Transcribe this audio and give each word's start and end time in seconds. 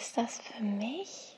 Ist 0.00 0.16
das 0.16 0.38
für 0.38 0.62
mich? 0.62 1.36